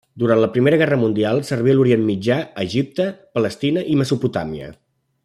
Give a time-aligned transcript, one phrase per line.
[0.21, 3.09] Durant la Primera Guerra Mundial, serví a l'Orient Mitjà a Egipte,
[3.39, 4.73] Palestina i Mesopotàmia.